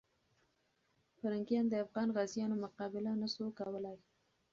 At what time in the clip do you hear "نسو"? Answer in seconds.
3.21-3.45